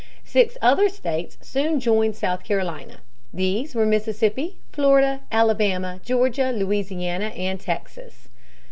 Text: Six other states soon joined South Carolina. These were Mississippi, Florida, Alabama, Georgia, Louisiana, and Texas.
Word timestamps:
Six 0.23 0.57
other 0.63 0.89
states 0.89 1.37
soon 1.41 1.79
joined 1.79 2.15
South 2.15 2.43
Carolina. 2.43 3.01
These 3.31 3.75
were 3.75 3.85
Mississippi, 3.85 4.57
Florida, 4.71 5.21
Alabama, 5.31 5.99
Georgia, 6.03 6.51
Louisiana, 6.51 7.27
and 7.27 7.59
Texas. 7.59 8.27